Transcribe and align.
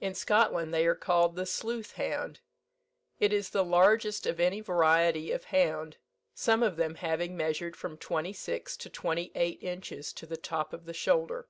In 0.00 0.14
Scotland 0.14 0.72
they 0.72 0.86
are 0.86 0.94
called 0.94 1.34
the 1.34 1.44
Sleuth 1.44 1.94
hound. 1.94 2.38
It 3.18 3.32
is 3.32 3.50
the 3.50 3.64
largest 3.64 4.24
of 4.24 4.38
any 4.38 4.60
variety 4.60 5.32
of 5.32 5.46
hound, 5.46 5.96
some 6.36 6.62
of 6.62 6.76
them 6.76 6.94
having 6.94 7.36
measured 7.36 7.74
from 7.74 7.96
twenty 7.98 8.32
six 8.32 8.76
to 8.76 8.88
twenty 8.88 9.32
eight 9.34 9.60
inches 9.64 10.12
to 10.12 10.24
the 10.26 10.36
top 10.36 10.72
of 10.72 10.84
the 10.84 10.94
shoulder. 10.94 11.48